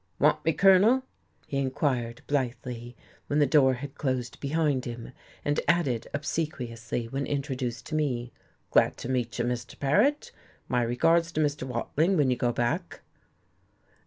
"Want 0.17 0.43
me, 0.43 0.51
Colonel?" 0.53 1.03
he 1.45 1.57
inquired 1.59 2.23
blithely, 2.25 2.95
when 3.27 3.37
the 3.37 3.45
door 3.45 3.75
had 3.75 3.93
closed 3.93 4.39
behind 4.39 4.85
him; 4.85 5.11
and 5.45 5.59
added 5.67 6.07
obsequiously, 6.11 7.07
when 7.07 7.27
introduced 7.27 7.85
to 7.85 7.93
me, 7.93 8.33
"Glad 8.71 8.97
to 8.97 9.09
meet 9.09 9.37
you, 9.37 9.45
Mr. 9.45 9.77
Paret. 9.79 10.31
My 10.67 10.81
regards 10.81 11.31
to 11.33 11.39
Mr. 11.39 11.67
Watling, 11.67 12.17
when 12.17 12.31
you 12.31 12.35
go 12.35 12.51
back. 12.51 13.01